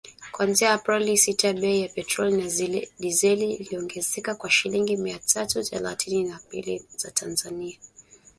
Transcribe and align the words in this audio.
kuanzia 0.33 0.69
Aprili 0.77 1.15
sita 1.23 1.49
bei 1.61 1.75
ya 1.81 1.89
petroli 1.89 2.37
na 2.37 2.47
dizeli 2.99 3.53
iliongezeka 3.53 4.35
kwa 4.35 4.49
shilingi 4.49 4.97
mia 4.97 5.19
tatu 5.19 5.63
thelathini 5.63 6.23
na 6.23 6.39
mbili 6.47 6.85
za 6.97 7.11
Tanzania 7.11 7.77